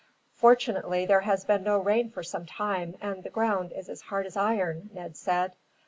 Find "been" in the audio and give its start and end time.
1.45-1.61